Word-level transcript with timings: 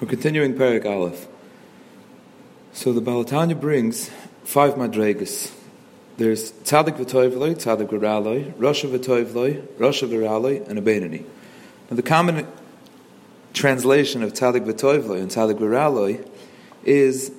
We're 0.00 0.08
continuing 0.08 0.54
Perek 0.54 0.84
Aleph. 0.86 1.28
So 2.72 2.92
the 2.92 3.00
Baal 3.00 3.24
HaTanya 3.24 3.58
brings 3.60 4.10
five 4.42 4.74
madregas. 4.74 5.52
There's 6.16 6.50
Tzadik 6.50 6.96
v'toivloi, 6.96 7.54
Tzadik 7.54 7.90
v'raloi, 7.90 8.52
Rasha 8.54 8.90
v'toivloi, 8.90 9.62
Rasha 9.78 10.08
v'raloi, 10.08 10.68
and 10.68 10.80
a 10.80 10.82
Beinani. 10.82 11.24
Now 11.88 11.94
the 11.94 12.02
common 12.02 12.44
translation 13.52 14.24
of 14.24 14.32
Tzadik 14.32 14.66
v'toivloi 14.66 15.20
and 15.20 15.30
Tzadik 15.30 15.60
v'raloi 15.60 16.28
is 16.82 17.30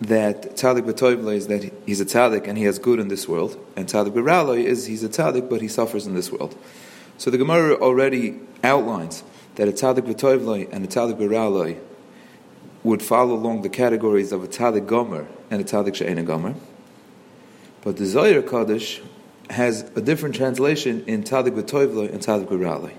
that 0.00 0.54
Tzadik 0.54 0.82
v'toivloi 0.82 1.34
is 1.34 1.48
that 1.48 1.72
he's 1.84 2.00
a 2.00 2.04
Tzadik 2.04 2.46
and 2.46 2.56
he 2.56 2.62
has 2.62 2.78
good 2.78 3.00
in 3.00 3.08
this 3.08 3.26
world, 3.26 3.58
and 3.74 3.88
Tzadik 3.88 4.12
v'raloi 4.12 4.62
is 4.62 4.86
he's 4.86 5.02
a 5.02 5.08
Tzadik 5.08 5.50
but 5.50 5.60
he 5.60 5.66
suffers 5.66 6.06
in 6.06 6.14
this 6.14 6.30
world. 6.30 6.56
So 7.18 7.32
the 7.32 7.38
Gemara 7.38 7.74
already 7.74 8.38
outlines 8.62 9.24
that 9.56 9.66
a 9.66 9.72
Tzadik 9.72 10.02
v'toivloi 10.02 10.72
and 10.72 10.84
a 10.84 10.86
Tzadik 10.86 11.18
v'raloi 11.18 11.80
would 12.84 13.02
follow 13.02 13.34
along 13.34 13.62
the 13.62 13.68
categories 13.68 14.30
of 14.30 14.44
a 14.44 14.46
Tzadik 14.46 14.86
Gomer 14.86 15.26
and 15.50 15.60
a 15.60 15.64
Tzadik 15.64 15.96
She'ena 15.96 16.22
Gomer. 16.22 16.54
But 17.82 17.96
the 17.96 18.06
Zohar 18.06 18.42
Kaddish 18.42 19.00
has 19.50 19.90
a 19.96 20.00
different 20.00 20.34
translation 20.34 21.02
in 21.06 21.24
Tzadik 21.24 21.54
v'toivloi 21.60 22.12
and 22.12 22.20
Tzadik 22.20 22.46
v'raloi. 22.46 22.92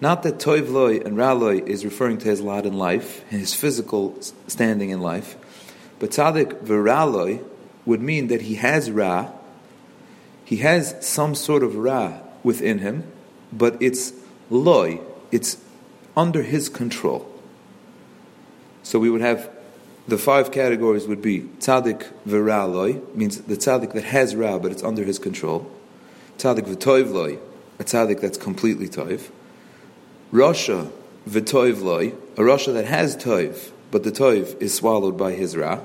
Not 0.00 0.22
that 0.24 0.38
toivloi 0.38 1.04
and 1.04 1.16
raloi 1.16 1.66
is 1.66 1.84
referring 1.84 2.18
to 2.18 2.28
his 2.28 2.40
lot 2.40 2.66
in 2.66 2.74
life, 2.74 3.26
his 3.30 3.54
physical 3.54 4.16
standing 4.46 4.90
in 4.90 5.00
life, 5.00 5.36
but 5.98 6.10
Tzadik 6.10 6.64
v'raloi 6.64 7.44
would 7.84 8.00
mean 8.00 8.26
that 8.28 8.42
he 8.42 8.56
has 8.56 8.90
ra, 8.90 9.30
he 10.44 10.56
has 10.58 10.94
some 11.00 11.34
sort 11.34 11.62
of 11.62 11.76
ra 11.76 12.18
within 12.42 12.78
him, 12.78 13.10
but 13.52 13.80
it's 13.80 14.12
loy, 14.50 15.00
it's 15.30 15.58
under 16.16 16.42
his 16.42 16.68
control. 16.68 17.28
So 18.88 18.98
we 18.98 19.10
would 19.10 19.20
have 19.20 19.50
the 20.06 20.16
five 20.16 20.50
categories 20.50 21.06
would 21.06 21.20
be 21.20 21.40
tzaddik 21.40 22.06
v'raloi, 22.26 23.14
means 23.14 23.38
the 23.42 23.54
tzaddik 23.54 23.92
that 23.92 24.04
has 24.04 24.34
ra 24.34 24.58
but 24.58 24.72
it's 24.72 24.82
under 24.82 25.04
his 25.04 25.18
control. 25.18 25.70
Tzaddik 26.38 26.62
v'toivloi, 26.62 27.38
a 27.78 27.84
tzaddik 27.84 28.22
that's 28.22 28.38
completely 28.38 28.88
toiv. 28.88 29.28
Rasha 30.32 30.90
v'toivloi, 31.28 32.14
a 32.38 32.40
rasha 32.40 32.72
that 32.72 32.86
has 32.86 33.14
toiv 33.14 33.72
but 33.90 34.04
the 34.04 34.10
toiv 34.10 34.58
is 34.58 34.74
swallowed 34.74 35.18
by 35.18 35.32
his 35.32 35.54
ra. 35.54 35.80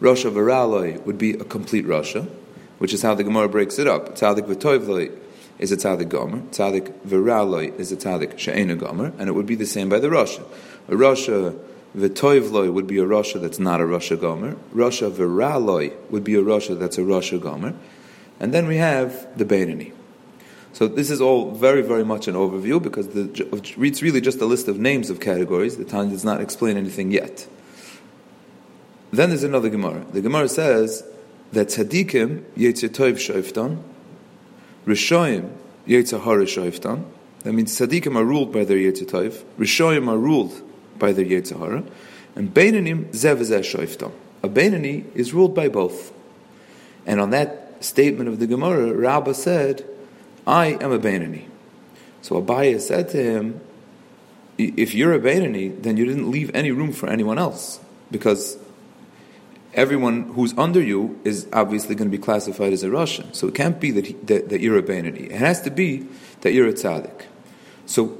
Rasha 0.00 0.32
v'raloi 0.32 1.04
would 1.04 1.18
be 1.18 1.32
a 1.32 1.44
complete 1.44 1.84
rasha, 1.84 2.26
which 2.78 2.94
is 2.94 3.02
how 3.02 3.14
the 3.14 3.22
Gemara 3.22 3.50
breaks 3.50 3.78
it 3.78 3.86
up. 3.86 4.16
Tzaddik 4.16 4.46
v'toivloi 4.46 5.14
is 5.58 5.72
a 5.72 5.76
tzaddik 5.76 6.08
gomer. 6.08 6.38
Tzaddik 6.52 6.90
v'raloi 7.06 7.78
is 7.78 7.92
a 7.92 7.96
tzaddik 7.96 8.38
she'ena 8.38 8.76
gomer, 8.76 9.12
and 9.18 9.28
it 9.28 9.32
would 9.32 9.44
be 9.44 9.56
the 9.56 9.66
same 9.66 9.90
by 9.90 9.98
the 9.98 10.08
rasha. 10.08 10.42
A 10.88 10.92
rasha 10.92 11.54
V'toivloi 11.96 12.72
would 12.72 12.86
be 12.86 12.98
a 12.98 13.04
Rasha 13.04 13.40
that's 13.40 13.58
not 13.58 13.80
a 13.80 13.84
Rasha 13.84 14.20
Gomer. 14.20 14.56
Rasha 14.74 15.10
V'raloi 15.10 15.92
would 16.10 16.22
be 16.22 16.34
a 16.36 16.42
Rasha 16.42 16.78
that's 16.78 16.98
a 16.98 17.02
Rasha 17.02 17.40
Gomer. 17.40 17.74
And 18.38 18.54
then 18.54 18.66
we 18.66 18.76
have 18.76 19.36
the 19.36 19.44
Beinani. 19.44 19.92
So 20.72 20.86
this 20.86 21.10
is 21.10 21.20
all 21.20 21.50
very, 21.50 21.82
very 21.82 22.04
much 22.04 22.28
an 22.28 22.34
overview 22.34 22.80
because 22.80 23.08
the, 23.08 23.48
it's 23.52 24.02
really 24.02 24.20
just 24.20 24.40
a 24.40 24.46
list 24.46 24.68
of 24.68 24.78
names 24.78 25.10
of 25.10 25.18
categories. 25.18 25.76
The 25.76 25.84
Tanya 25.84 26.12
does 26.12 26.24
not 26.24 26.40
explain 26.40 26.76
anything 26.76 27.10
yet. 27.10 27.46
Then 29.12 29.30
there's 29.30 29.42
another 29.42 29.68
Gemara. 29.68 30.04
The 30.12 30.20
Gemara 30.20 30.48
says 30.48 31.04
that 31.52 31.68
tzaddikim 31.68 32.44
yetzitov 32.56 33.14
shoiftan, 33.14 33.82
rishoyim 34.86 35.50
yetzahara 35.88 36.44
shoiftan. 36.44 37.04
That 37.40 37.52
means 37.52 37.76
tzaddikim 37.76 38.14
are 38.14 38.24
ruled 38.24 38.52
by 38.52 38.64
their 38.64 38.76
yetzitov, 38.76 39.42
rishoyim 39.58 40.08
are 40.08 40.18
ruled 40.18 40.62
by 41.00 41.12
their 41.12 41.24
Yetzer 41.24 41.58
Hara, 41.58 41.82
and 42.36 42.54
Beinanim 42.54 43.06
zev 43.10 43.38
shoiftam. 43.40 44.12
A 44.42 44.48
Beinani 44.48 45.04
is 45.14 45.34
ruled 45.34 45.54
by 45.54 45.68
both. 45.68 46.12
And 47.06 47.20
on 47.20 47.30
that 47.30 47.76
statement 47.80 48.28
of 48.28 48.38
the 48.38 48.46
Gemara, 48.46 48.92
Rabbah 48.92 49.32
said, 49.32 49.84
I 50.46 50.68
am 50.80 50.92
a 50.92 50.98
Beinani. 50.98 51.46
So 52.22 52.40
Abaye 52.40 52.80
said 52.80 53.08
to 53.10 53.22
him, 53.22 53.60
if 54.58 54.94
you're 54.94 55.12
a 55.12 55.18
Beinani, 55.18 55.82
then 55.82 55.96
you 55.96 56.04
didn't 56.04 56.30
leave 56.30 56.50
any 56.54 56.70
room 56.70 56.92
for 56.92 57.08
anyone 57.08 57.38
else. 57.38 57.80
Because 58.10 58.58
everyone 59.74 60.24
who's 60.32 60.56
under 60.58 60.82
you 60.82 61.18
is 61.24 61.46
obviously 61.52 61.94
going 61.94 62.10
to 62.10 62.16
be 62.16 62.22
classified 62.22 62.72
as 62.72 62.82
a 62.82 62.88
rasha. 62.88 63.34
So 63.34 63.48
it 63.48 63.54
can't 63.54 63.80
be 63.80 63.90
that, 63.92 64.06
he, 64.06 64.12
that, 64.24 64.48
that, 64.50 64.60
you're 64.60 64.78
a 64.78 64.82
Beinani. 64.82 65.30
It 65.30 65.32
has 65.32 65.62
to 65.62 65.70
be 65.70 66.06
that 66.42 66.52
you're 66.52 66.68
a 66.68 66.72
tzaddik. 66.72 67.22
So 67.86 68.18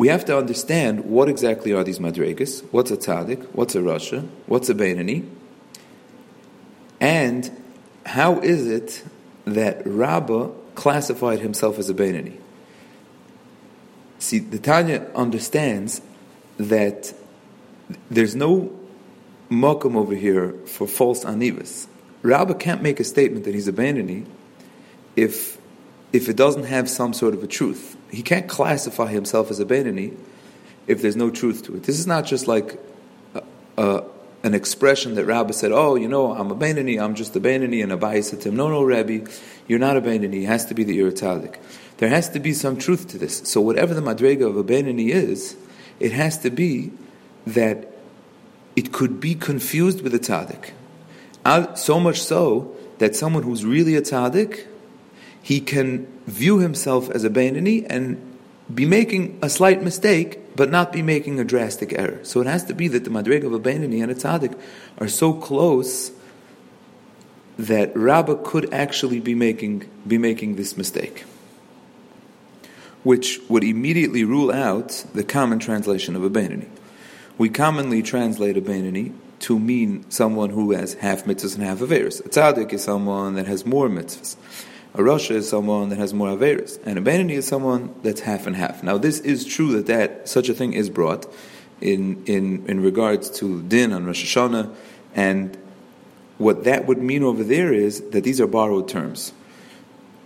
we 0.00 0.08
have 0.08 0.24
to 0.24 0.34
understand 0.34 1.04
what 1.04 1.28
exactly 1.28 1.74
are 1.74 1.84
these 1.84 1.98
madregas, 1.98 2.64
what's 2.70 2.90
a 2.90 2.96
tzaddik, 2.96 3.44
what's 3.52 3.74
a 3.74 3.80
rasha, 3.80 4.26
what's 4.46 4.70
a 4.70 4.74
beinani, 4.74 5.28
and 6.98 7.50
how 8.06 8.40
is 8.40 8.66
it 8.66 9.04
that 9.44 9.86
Rabbah 9.86 10.52
classified 10.74 11.40
himself 11.40 11.78
as 11.78 11.90
a 11.90 11.92
beinani? 11.92 12.38
See, 14.18 14.38
the 14.38 14.58
Tanya 14.58 15.06
understands 15.14 16.00
that 16.56 17.12
there's 18.10 18.34
no 18.34 18.74
mokum 19.50 19.96
over 19.96 20.14
here 20.14 20.54
for 20.64 20.86
false 20.86 21.24
anivas. 21.24 21.88
Rabbah 22.22 22.54
can't 22.54 22.80
make 22.80 23.00
a 23.00 23.04
statement 23.04 23.44
that 23.44 23.52
he's 23.52 23.68
a 23.68 23.72
beinani 23.74 24.24
if 25.14 25.58
if 26.12 26.28
it 26.28 26.36
doesn't 26.36 26.64
have 26.64 26.88
some 26.88 27.12
sort 27.12 27.34
of 27.34 27.42
a 27.42 27.46
truth. 27.46 27.96
He 28.10 28.22
can't 28.22 28.48
classify 28.48 29.08
himself 29.08 29.50
as 29.50 29.60
a 29.60 29.64
Benini 29.64 30.16
if 30.86 31.02
there's 31.02 31.16
no 31.16 31.30
truth 31.30 31.64
to 31.64 31.76
it. 31.76 31.84
This 31.84 31.98
is 31.98 32.06
not 32.06 32.26
just 32.26 32.48
like 32.48 32.80
a, 33.34 33.42
a, 33.76 34.04
an 34.42 34.54
expression 34.54 35.14
that 35.14 35.24
Rabbi 35.24 35.52
said, 35.52 35.70
oh, 35.70 35.94
you 35.94 36.08
know, 36.08 36.32
I'm 36.32 36.50
a 36.50 36.56
Benini, 36.56 37.00
I'm 37.00 37.14
just 37.14 37.36
a 37.36 37.40
Benini, 37.40 37.82
and 37.82 38.40
to 38.42 38.48
him, 38.48 38.56
no, 38.56 38.68
no, 38.68 38.82
Rabbi, 38.82 39.20
you're 39.68 39.78
not 39.78 39.96
a 39.96 40.00
Benini, 40.00 40.42
it 40.42 40.46
has 40.46 40.66
to 40.66 40.74
be 40.74 40.82
the 40.82 40.98
Tzaddik. 40.98 41.56
There 41.98 42.08
has 42.08 42.30
to 42.30 42.40
be 42.40 42.54
some 42.54 42.76
truth 42.76 43.08
to 43.08 43.18
this. 43.18 43.42
So 43.44 43.60
whatever 43.60 43.94
the 43.94 44.00
Madrega 44.00 44.48
of 44.48 44.56
a 44.56 44.64
Benini 44.64 45.10
is, 45.10 45.56
it 46.00 46.12
has 46.12 46.38
to 46.38 46.50
be 46.50 46.90
that 47.46 47.86
it 48.74 48.92
could 48.92 49.20
be 49.20 49.34
confused 49.34 50.00
with 50.00 50.14
a 50.14 50.18
Tzaddik. 50.18 50.72
So 51.76 52.00
much 52.00 52.20
so 52.20 52.74
that 52.98 53.14
someone 53.14 53.42
who's 53.42 53.64
really 53.64 53.94
a 53.96 54.02
Tzaddik 54.02 54.66
he 55.42 55.60
can 55.60 56.06
view 56.26 56.58
himself 56.58 57.10
as 57.10 57.24
a 57.24 57.30
Bainani 57.30 57.86
and 57.88 58.20
be 58.72 58.84
making 58.84 59.38
a 59.42 59.50
slight 59.50 59.82
mistake, 59.82 60.38
but 60.56 60.70
not 60.70 60.92
be 60.92 61.02
making 61.02 61.40
a 61.40 61.44
drastic 61.44 61.92
error. 61.98 62.20
So 62.24 62.40
it 62.40 62.46
has 62.46 62.64
to 62.64 62.74
be 62.74 62.88
that 62.88 63.04
the 63.04 63.10
Madrig 63.10 63.44
of 63.44 63.52
a 63.52 63.58
Bainani 63.58 64.02
and 64.02 64.10
a 64.10 64.14
Tzaddik 64.14 64.58
are 64.98 65.08
so 65.08 65.32
close 65.32 66.12
that 67.58 67.94
Rabbah 67.96 68.36
could 68.44 68.72
actually 68.72 69.20
be 69.20 69.34
making, 69.34 69.88
be 70.06 70.18
making 70.18 70.56
this 70.56 70.76
mistake. 70.76 71.24
Which 73.02 73.40
would 73.48 73.64
immediately 73.64 74.24
rule 74.24 74.52
out 74.52 75.04
the 75.14 75.24
common 75.24 75.58
translation 75.58 76.16
of 76.16 76.22
a 76.22 76.30
Bainani. 76.30 76.68
We 77.38 77.48
commonly 77.48 78.02
translate 78.02 78.56
a 78.56 78.60
Bainani 78.60 79.14
to 79.40 79.58
mean 79.58 80.08
someone 80.10 80.50
who 80.50 80.72
has 80.72 80.94
half 80.94 81.24
mitzvahs 81.24 81.54
and 81.54 81.64
half 81.64 81.78
averis. 81.78 82.24
A 82.24 82.28
tzaddik 82.28 82.72
is 82.72 82.84
someone 82.84 83.34
that 83.34 83.46
has 83.46 83.64
more 83.64 83.88
mitzvahs. 83.88 84.36
A 84.94 84.98
rasha 84.98 85.32
is 85.32 85.48
someone 85.48 85.88
that 85.90 85.98
has 85.98 86.12
more 86.12 86.28
Averis, 86.28 86.80
and 86.84 86.98
a 86.98 87.02
Benini 87.02 87.32
is 87.32 87.46
someone 87.46 87.94
that's 88.02 88.22
half 88.22 88.46
and 88.46 88.56
half. 88.56 88.82
Now, 88.82 88.98
this 88.98 89.20
is 89.20 89.44
true 89.44 89.70
that, 89.72 89.86
that 89.86 90.28
such 90.28 90.48
a 90.48 90.54
thing 90.54 90.72
is 90.72 90.90
brought 90.90 91.32
in, 91.80 92.24
in, 92.26 92.66
in 92.66 92.80
regards 92.80 93.30
to 93.38 93.62
Din 93.62 93.92
on 93.92 94.04
Rosh 94.04 94.36
Hashanah, 94.36 94.74
and 95.14 95.56
what 96.38 96.64
that 96.64 96.86
would 96.86 96.98
mean 96.98 97.22
over 97.22 97.44
there 97.44 97.72
is 97.72 98.00
that 98.10 98.24
these 98.24 98.40
are 98.40 98.48
borrowed 98.48 98.88
terms. 98.88 99.32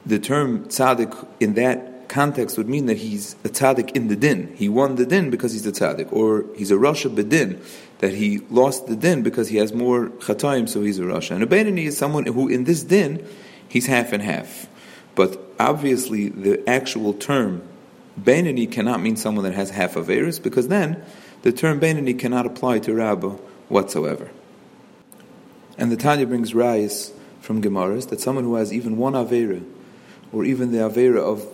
The 0.07 0.19
term 0.19 0.65
tzaddik 0.67 1.27
in 1.41 1.55
that 1.55 2.09
context 2.09 2.57
would 2.57 2.69
mean 2.69 2.87
that 2.87 2.99
he's 2.99 3.35
a 3.45 3.49
tzaddik 3.49 3.97
in 3.97 4.09
the 4.09 4.17
din. 4.17 4.55
He 4.55 4.69
won 4.69 4.95
the 4.97 5.05
din 5.05 5.29
because 5.31 5.53
he's 5.53 5.67
a 5.67 5.73
tzaddik, 5.73 6.13
or 6.13 6.45
he's 6.57 6.71
a 6.71 6.77
rasha 6.77 7.15
bedin, 7.15 7.61
that 7.99 8.15
he 8.15 8.39
lost 8.51 8.87
the 8.87 8.97
din 8.97 9.23
because 9.23 9.49
he 9.49 9.57
has 9.59 9.75
more 9.75 10.07
chataim, 10.21 10.69
so 10.69 10.83
he's 10.83 10.99
a 10.99 11.03
rasha. 11.03 11.33
And 11.33 11.43
a 11.43 11.47
benini 11.47 11.85
is 11.85 11.99
someone 11.99 12.25
who, 12.27 12.49
in 12.49 12.65
this 12.65 12.83
din, 12.83 13.27
he's 13.75 13.87
half 13.87 14.13
and 14.13 14.23
half. 14.23 14.69
But 15.17 15.37
obviously, 15.59 16.29
the 16.29 16.67
actual 16.69 17.13
term 17.13 17.61
Bainani 18.19 18.71
cannot 18.71 19.03
mean 19.03 19.17
someone 19.17 19.45
that 19.45 19.55
has 19.55 19.71
half 19.71 19.95
averis, 19.95 20.41
because 20.41 20.69
then 20.69 21.03
the 21.43 21.51
term 21.51 21.81
Bainani 21.81 22.17
cannot 22.17 22.47
apply 22.47 22.79
to 22.79 22.95
Rabbah 22.95 23.37
whatsoever. 23.69 24.31
And 25.77 25.91
the 25.91 25.97
Tanya 25.97 26.25
brings 26.25 26.53
Rayas 26.53 27.13
from 27.41 27.61
Gemaras 27.61 28.09
that 28.11 28.21
someone 28.21 28.45
who 28.45 28.55
has 28.55 28.73
even 28.73 28.97
one 28.97 29.15
Avera, 29.15 29.65
or 30.33 30.45
even 30.45 30.71
the 30.71 30.79
Avera 30.79 31.19
of 31.19 31.45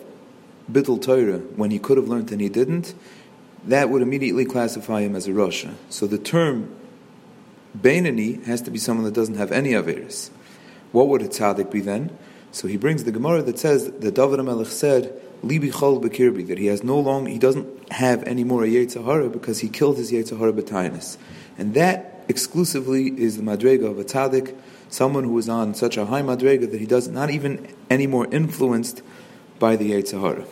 Bittul 0.71 1.01
Torah, 1.01 1.39
when 1.39 1.71
he 1.71 1.79
could 1.79 1.97
have 1.97 2.07
learned 2.07 2.31
and 2.31 2.41
he 2.43 2.51
didn't, 2.51 2.93
that 3.65 3.89
would 3.89 4.03
immediately 4.03 4.45
classify 4.45 5.01
him 5.01 5.17
as 5.17 5.27
a 5.27 5.31
Rasha. 5.31 5.73
So 5.89 6.07
the 6.07 6.19
term 6.19 6.75
Bainani 7.77 8.45
has 8.45 8.61
to 8.63 8.71
be 8.71 8.79
someone 8.79 9.05
that 9.05 9.15
doesn't 9.15 9.37
have 9.37 9.53
any 9.53 9.71
Averis. 9.71 10.29
What 10.93 11.09
would 11.09 11.23
a 11.23 11.29
tzaddik 11.29 11.71
be 11.71 11.81
then? 11.81 12.17
So 12.53 12.67
he 12.67 12.77
brings 12.77 13.05
the 13.05 13.13
Gemara 13.13 13.43
that 13.43 13.59
says 13.59 13.91
that 13.91 14.15
David 14.15 14.43
Melech 14.43 14.67
said, 14.69 15.21
Libi 15.45 15.73
chol 15.73 16.03
bekirbi, 16.03 16.47
that 16.49 16.59
he 16.59 16.67
has 16.67 16.83
no 16.83 16.99
long, 16.99 17.27
he 17.27 17.39
doesn't 17.39 17.93
have 17.93 18.23
any 18.25 18.45
more 18.45 18.65
a 18.65 18.69
Yetzer 18.69 19.05
Hara 19.05 19.29
because 19.29 19.61
he 19.61 19.69
killed 19.69 19.97
his 19.97 20.11
Yetzer 20.11 20.39
Hara 20.39 20.53
b'tainis. 20.53 21.17
And 21.57 21.75
that 21.75 22.25
exclusively 22.29 23.09
is 23.09 23.37
the 23.37 23.43
madrega 23.43 23.89
of 23.89 23.99
a 23.99 24.05
tzaddik, 24.05 24.57
someone 24.89 25.25
who 25.25 25.39
is 25.39 25.49
on 25.49 25.75
such 25.75 25.97
a 25.97 26.07
high 26.07 26.23
madrega 26.23 26.71
that 26.71 26.81
he 26.81 26.87
does 26.87 27.09
not 27.09 27.31
even 27.31 27.69
any 27.89 28.07
more 28.07 28.27
influenced 28.33 29.03
by 29.59 29.77
the 29.77 29.93
Yetzer 29.93 30.21
Hara. 30.21 30.45